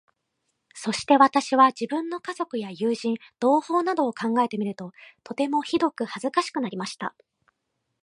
[0.73, 4.93] そして私は、自分の家族や友人、同胞などを考えてみると、
[5.23, 7.13] とてもひどく恥かしくなりました。